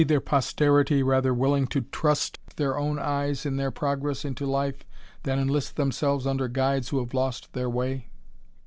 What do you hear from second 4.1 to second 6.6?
into life, than enlist themselves under